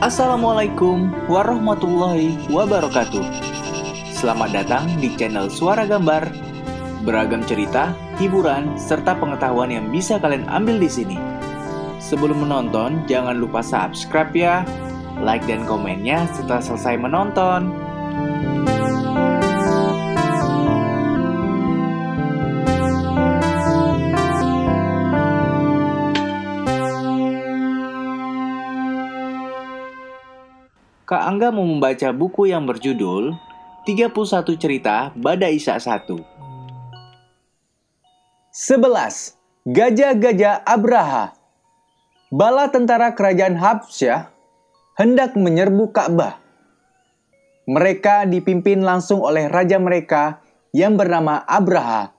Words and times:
Assalamualaikum 0.00 1.12
warahmatullahi 1.28 2.48
wabarakatuh. 2.48 3.20
Selamat 4.16 4.48
datang 4.48 4.88
di 4.96 5.12
channel 5.12 5.52
Suara 5.52 5.84
Gambar. 5.84 6.24
Beragam 7.04 7.44
cerita, 7.44 7.92
hiburan, 8.16 8.80
serta 8.80 9.12
pengetahuan 9.20 9.68
yang 9.68 9.92
bisa 9.92 10.16
kalian 10.16 10.48
ambil 10.48 10.80
di 10.80 10.88
sini. 10.88 11.20
Sebelum 12.00 12.48
menonton, 12.48 13.04
jangan 13.12 13.44
lupa 13.44 13.60
subscribe 13.60 14.32
ya, 14.32 14.64
like 15.20 15.44
dan 15.44 15.68
komennya 15.68 16.24
setelah 16.32 16.64
selesai 16.64 16.96
menonton. 16.96 17.68
Kak 31.10 31.26
Angga 31.26 31.50
mau 31.50 31.66
membaca 31.66 32.14
buku 32.14 32.54
yang 32.54 32.70
berjudul 32.70 33.34
31 33.82 34.14
Cerita 34.54 35.10
Bada 35.18 35.50
Isa 35.50 35.74
1. 35.74 36.06
11. 36.06 36.14
Gajah-gajah 39.66 40.62
Abraha 40.62 41.34
Bala 42.30 42.70
tentara 42.70 43.10
kerajaan 43.10 43.58
Habsyah 43.58 44.30
hendak 45.02 45.34
menyerbu 45.34 45.90
Ka'bah. 45.90 46.38
Mereka 47.66 48.30
dipimpin 48.30 48.86
langsung 48.86 49.18
oleh 49.18 49.50
raja 49.50 49.82
mereka 49.82 50.38
yang 50.70 50.94
bernama 50.94 51.42
Abraha. 51.42 52.14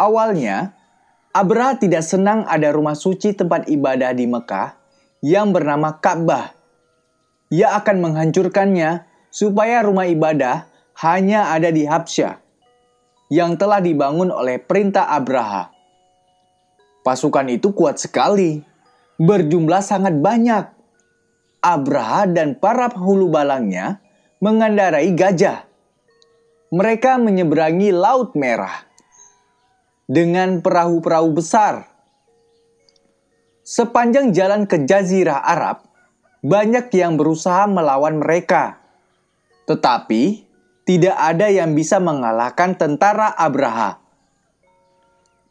Awalnya, 0.00 0.72
Abraha 1.36 1.76
tidak 1.76 2.00
senang 2.00 2.48
ada 2.48 2.72
rumah 2.72 2.96
suci 2.96 3.36
tempat 3.36 3.68
ibadah 3.68 4.16
di 4.16 4.24
Mekah 4.24 4.72
yang 5.20 5.52
bernama 5.52 6.00
Ka'bah 6.00 6.53
ia 7.52 7.76
akan 7.76 7.96
menghancurkannya 8.00 9.04
supaya 9.28 9.82
rumah 9.82 10.06
ibadah 10.06 10.70
hanya 11.02 11.50
ada 11.50 11.74
di 11.74 11.84
Habsyah 11.84 12.38
yang 13.32 13.58
telah 13.58 13.82
dibangun 13.82 14.30
oleh 14.30 14.62
perintah 14.62 15.10
Abraha. 15.10 15.74
Pasukan 17.04 17.50
itu 17.52 17.74
kuat 17.74 18.00
sekali, 18.00 18.62
berjumlah 19.20 19.82
sangat 19.84 20.16
banyak. 20.16 20.70
Abraha 21.64 22.28
dan 22.28 22.60
para 22.60 22.92
penghulu 22.92 23.32
balangnya 23.32 24.00
mengendarai 24.40 25.12
gajah. 25.16 25.64
Mereka 26.68 27.16
menyeberangi 27.16 27.94
Laut 27.94 28.36
Merah 28.36 28.84
dengan 30.04 30.60
perahu-perahu 30.60 31.32
besar. 31.32 31.88
Sepanjang 33.64 34.36
jalan 34.36 34.68
ke 34.68 34.84
Jazirah 34.84 35.40
Arab, 35.40 35.88
banyak 36.44 36.92
yang 36.92 37.16
berusaha 37.16 37.64
melawan 37.64 38.20
mereka. 38.20 38.84
Tetapi, 39.64 40.44
tidak 40.84 41.16
ada 41.16 41.48
yang 41.48 41.72
bisa 41.72 41.96
mengalahkan 41.96 42.76
tentara 42.76 43.32
Abraha. 43.32 43.96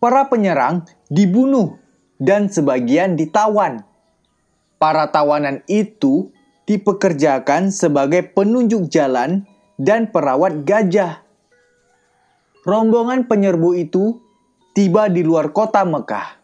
Para 0.00 0.32
penyerang 0.32 0.88
dibunuh 1.12 1.76
dan 2.16 2.48
sebagian 2.48 3.20
ditawan. 3.20 3.84
Para 4.80 5.12
tawanan 5.12 5.60
itu 5.68 6.32
dipekerjakan 6.64 7.68
sebagai 7.68 8.24
penunjuk 8.32 8.88
jalan 8.88 9.44
dan 9.76 10.08
perawat 10.08 10.64
gajah. 10.64 11.20
Rombongan 12.64 13.28
penyerbu 13.28 13.76
itu 13.76 14.24
tiba 14.72 15.12
di 15.12 15.20
luar 15.20 15.52
kota 15.52 15.84
Mekah. 15.84 16.40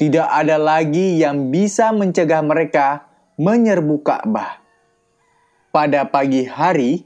Tidak 0.00 0.28
ada 0.28 0.56
lagi 0.56 1.20
yang 1.20 1.52
bisa 1.52 1.92
mencegah 1.92 2.40
mereka 2.40 3.11
menyerbu 3.42 4.06
Ka'bah. 4.06 4.62
Pada 5.74 6.06
pagi 6.06 6.46
hari, 6.46 7.02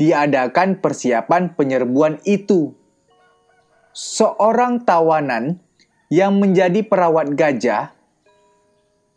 diadakan 0.00 0.80
persiapan 0.80 1.52
penyerbuan 1.52 2.24
itu. 2.24 2.72
Seorang 3.92 4.80
tawanan 4.88 5.60
yang 6.08 6.40
menjadi 6.40 6.80
perawat 6.88 7.36
gajah 7.36 7.92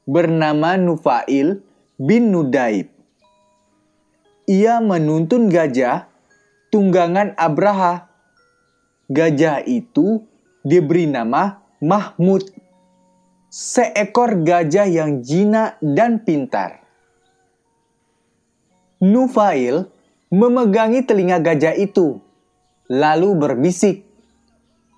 bernama 0.03 0.75
Nufail 0.75 1.63
bin 1.95 2.35
Nudaib. 2.35 2.91
Ia 4.51 4.83
menuntun 4.83 5.47
gajah 5.47 6.11
tunggangan 6.67 7.31
Abraha. 7.39 8.11
Gajah 9.07 9.63
itu 9.63 10.27
diberi 10.67 11.07
nama 11.07 11.63
Mahmud 11.79 12.66
seekor 13.47 14.43
gajah 14.43 14.87
yang 14.87 15.23
jinak 15.23 15.79
dan 15.79 16.19
pintar. 16.23 16.83
Nufail 18.99 19.87
memegangi 20.27 21.05
telinga 21.07 21.39
gajah 21.39 21.77
itu, 21.79 22.19
lalu 22.91 23.29
berbisik, 23.37 24.03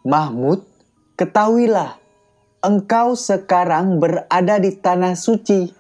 Mahmud, 0.02 0.66
ketahuilah, 1.20 2.00
engkau 2.64 3.14
sekarang 3.14 4.00
berada 4.00 4.56
di 4.58 4.74
tanah 4.74 5.14
suci. 5.14 5.76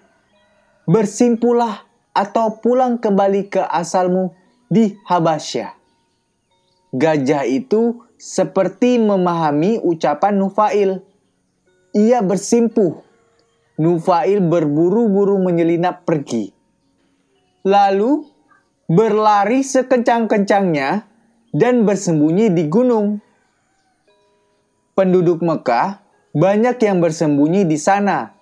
Bersimpulah 0.89 1.85
atau 2.11 2.59
pulang 2.59 2.97
kembali 2.97 3.47
ke 3.47 3.61
asalmu 3.61 4.33
di 4.67 4.97
Habasyah. 5.05 5.77
Gajah 6.89 7.45
itu 7.45 8.03
seperti 8.17 8.97
memahami 8.97 9.77
ucapan 9.79 10.33
Nufail 10.35 11.05
ia 11.93 12.21
bersimpuh. 12.21 13.01
Nufail 13.79 14.43
berburu-buru 14.43 15.39
menyelinap 15.39 16.03
pergi. 16.03 16.51
Lalu 17.63 18.27
berlari 18.91 19.63
sekencang-kencangnya 19.63 21.07
dan 21.55 21.87
bersembunyi 21.87 22.51
di 22.51 22.67
gunung. 22.67 23.23
Penduduk 24.99 25.39
Mekah 25.39 26.03
banyak 26.35 26.75
yang 26.83 26.99
bersembunyi 26.99 27.63
di 27.63 27.79
sana 27.79 28.35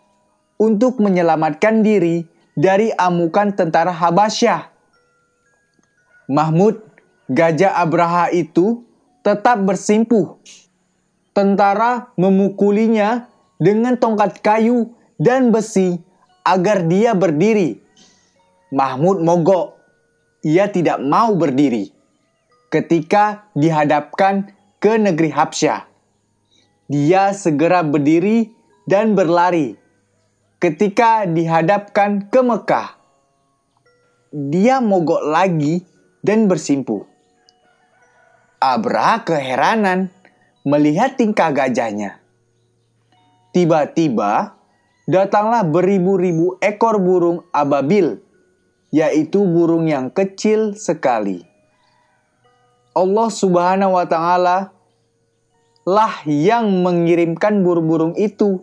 untuk 0.58 0.97
menyelamatkan 0.97 1.85
diri 1.85 2.25
dari 2.58 2.90
amukan 2.97 3.53
tentara 3.53 3.94
Habasyah. 3.94 4.74
Mahmud, 6.28 6.81
gajah 7.29 7.78
Abraha 7.78 8.34
itu 8.34 8.81
tetap 9.22 9.62
bersimpuh. 9.62 10.41
Tentara 11.38 12.09
memukulinya 12.18 13.29
dengan 13.57 13.97
tongkat 13.97 14.41
kayu 14.41 14.94
dan 15.18 15.50
besi 15.50 15.97
agar 16.45 16.85
dia 16.85 17.18
berdiri. 17.18 17.81
Mahmud 18.72 19.22
mogok. 19.22 19.78
Ia 20.45 20.69
tidak 20.72 21.01
mau 21.01 21.34
berdiri 21.35 21.91
ketika 22.69 23.50
dihadapkan 23.57 24.53
ke 24.78 24.96
negeri 24.96 25.34
Habsyah. 25.34 25.90
Dia 26.88 27.35
segera 27.35 27.84
berdiri 27.84 28.53
dan 28.88 29.17
berlari 29.17 29.75
ketika 30.62 31.28
dihadapkan 31.28 32.31
ke 32.31 32.40
Mekah. 32.40 32.96
Dia 34.31 34.79
mogok 34.79 35.23
lagi 35.25 35.84
dan 36.23 36.47
bersimpuh. 36.47 37.03
Abra 38.57 39.22
keheranan 39.22 40.09
melihat 40.63 41.16
tingkah 41.16 41.51
gajahnya. 41.51 42.19
Tiba-tiba 43.57 44.53
datanglah 45.09 45.66
beribu-ribu 45.66 46.62
ekor 46.62 47.01
burung 47.01 47.41
ababil, 47.50 48.22
yaitu 48.94 49.41
burung 49.50 49.90
yang 49.90 50.13
kecil 50.13 50.78
sekali. 50.78 51.41
Allah 52.94 53.29
Subhanahu 53.34 53.97
wa 53.97 54.06
Ta'ala 54.06 54.69
lah 55.90 56.22
yang 56.29 56.69
mengirimkan 56.85 57.66
burung-burung 57.66 58.13
itu. 58.13 58.62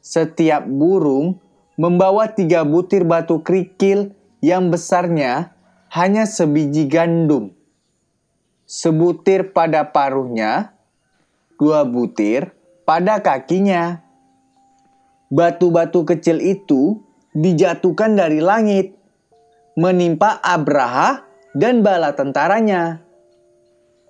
Setiap 0.00 0.64
burung 0.64 1.36
membawa 1.76 2.32
tiga 2.32 2.64
butir 2.64 3.04
batu 3.04 3.44
kerikil 3.44 4.16
yang 4.40 4.72
besarnya 4.72 5.52
hanya 5.92 6.24
sebiji 6.24 6.88
gandum. 6.88 7.52
Sebutir 8.64 9.52
pada 9.52 9.84
paruhnya, 9.84 10.72
dua 11.60 11.84
butir 11.84 12.56
pada 12.88 13.20
kakinya. 13.20 14.00
Batu-batu 15.28 16.08
kecil 16.08 16.40
itu 16.40 17.04
dijatuhkan 17.36 18.16
dari 18.16 18.40
langit, 18.40 18.96
menimpa 19.76 20.40
Abraha 20.40 21.20
dan 21.52 21.84
bala 21.84 22.16
tentaranya. 22.16 23.04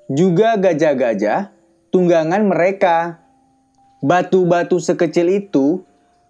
Juga 0.07 0.55
gajah-gajah 0.55 1.51
tunggangan 1.91 2.47
mereka. 2.47 3.19
Batu-batu 3.99 4.79
sekecil 4.79 5.27
itu 5.43 5.83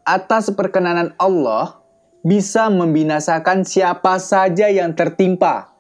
atas 0.09 0.49
perkenanan 0.57 1.13
Allah 1.21 1.85
bisa 2.25 2.73
membinasakan 2.73 3.69
siapa 3.69 4.17
saja 4.17 4.73
yang 4.73 4.97
tertimpa. 4.97 5.77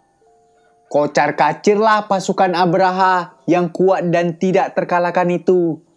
Kocar 0.92 1.32
kacirlah 1.32 2.04
pasukan 2.12 2.52
Abraha 2.52 3.40
yang 3.48 3.72
kuat 3.72 4.12
dan 4.12 4.36
tidak 4.36 4.76
terkalahkan 4.76 5.32
itu. 5.32 5.87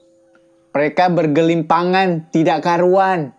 Mereka 0.71 1.11
bergelimpangan, 1.11 2.31
tidak 2.31 2.63
karuan. 2.63 3.35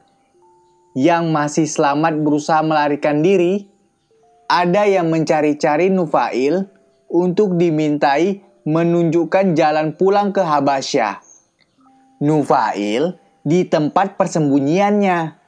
yang 0.92 1.32
masih 1.32 1.64
selamat 1.64 2.20
berusaha 2.20 2.60
melarikan 2.60 3.24
diri, 3.24 3.64
ada 4.48 4.84
yang 4.84 5.08
mencari-cari 5.08 5.88
Nufail 5.88 6.68
untuk 7.08 7.56
dimintai 7.56 8.44
menunjukkan 8.68 9.56
jalan 9.56 9.96
pulang 9.96 10.30
ke 10.30 10.44
Habasyah. 10.44 11.24
Nufail 12.22 13.16
di 13.42 13.66
tempat 13.66 14.14
persembunyiannya. 14.20 15.40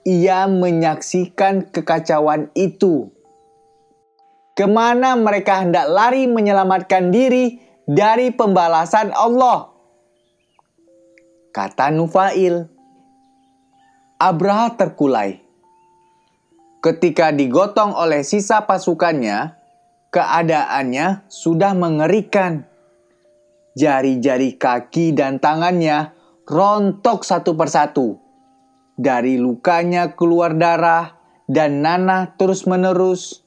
Ia 0.00 0.48
menyaksikan 0.48 1.68
kekacauan 1.68 2.48
itu. 2.56 3.12
Ke 4.56 4.64
mana 4.64 5.12
mereka 5.12 5.60
hendak 5.60 5.92
lari 5.92 6.24
menyelamatkan 6.24 7.12
diri 7.12 7.60
dari 7.84 8.32
pembalasan 8.32 9.12
Allah? 9.12 9.69
Kata 11.50 11.90
Nufail. 11.90 12.70
Abraha 14.22 14.78
terkulai. 14.78 15.42
Ketika 16.78 17.34
digotong 17.34 17.90
oleh 17.90 18.22
sisa 18.22 18.70
pasukannya, 18.70 19.58
keadaannya 20.14 21.26
sudah 21.26 21.74
mengerikan. 21.74 22.70
Jari-jari 23.74 24.54
kaki 24.54 25.10
dan 25.10 25.42
tangannya 25.42 26.14
rontok 26.46 27.26
satu 27.26 27.58
persatu. 27.58 28.22
Dari 28.94 29.34
lukanya 29.34 30.14
keluar 30.14 30.54
darah 30.54 31.18
dan 31.50 31.82
nanah 31.82 32.38
terus-menerus. 32.38 33.42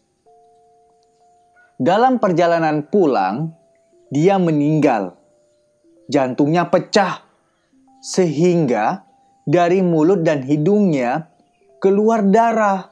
Dalam 1.80 2.20
perjalanan 2.20 2.84
pulang, 2.84 3.56
dia 4.12 4.36
meninggal. 4.36 5.16
Jantungnya 6.12 6.68
pecah, 6.68 7.33
sehingga 8.04 9.08
dari 9.48 9.80
mulut 9.80 10.28
dan 10.28 10.44
hidungnya 10.44 11.32
keluar 11.80 12.28
darah. 12.28 12.92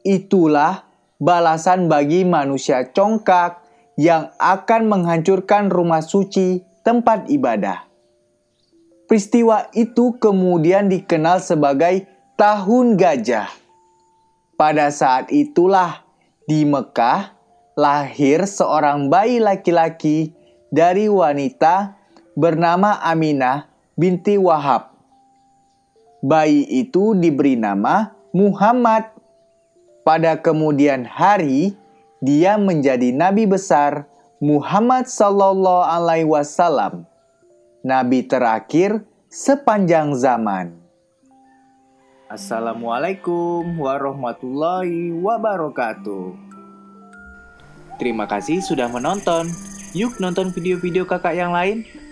Itulah 0.00 0.88
balasan 1.20 1.92
bagi 1.92 2.24
manusia 2.24 2.88
congkak 2.88 3.60
yang 4.00 4.32
akan 4.40 4.88
menghancurkan 4.88 5.68
rumah 5.68 6.00
suci 6.00 6.64
tempat 6.80 7.28
ibadah. 7.28 7.84
Peristiwa 9.04 9.68
itu 9.76 10.16
kemudian 10.16 10.88
dikenal 10.88 11.44
sebagai 11.44 12.08
Tahun 12.34 12.98
Gajah. 12.98 13.46
Pada 14.58 14.90
saat 14.90 15.30
itulah 15.30 16.02
di 16.50 16.66
Mekah 16.66 17.30
lahir 17.78 18.48
seorang 18.48 19.06
bayi 19.06 19.38
laki-laki 19.38 20.34
dari 20.74 21.06
wanita 21.06 21.94
bernama 22.34 22.98
Aminah 22.98 23.73
binti 23.94 24.34
Wahab 24.38 24.94
bayi 26.24 26.64
itu 26.64 27.12
diberi 27.12 27.54
nama 27.54 28.16
Muhammad. 28.32 29.12
Pada 30.04 30.36
kemudian 30.36 31.08
hari, 31.08 31.72
dia 32.20 32.60
menjadi 32.60 33.08
nabi 33.08 33.48
besar 33.48 34.04
Muhammad 34.36 35.08
sallallahu 35.08 35.88
alaihi 35.88 36.28
wasallam, 36.28 37.08
nabi 37.80 38.20
terakhir 38.20 39.00
sepanjang 39.32 40.12
zaman. 40.12 40.76
Assalamualaikum 42.28 43.80
warahmatullahi 43.80 45.12
wabarakatuh. 45.16 46.36
Terima 47.96 48.28
kasih 48.28 48.60
sudah 48.60 48.90
menonton. 48.92 49.48
Yuk 49.96 50.20
nonton 50.20 50.52
video-video 50.52 51.08
kakak 51.08 51.38
yang 51.38 51.54
lain. 51.54 52.03